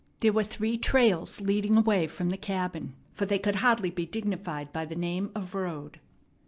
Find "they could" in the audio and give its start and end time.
3.27-3.57